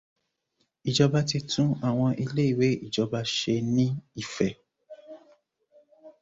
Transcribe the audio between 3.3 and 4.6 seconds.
ṣe ni Ifẹ̀.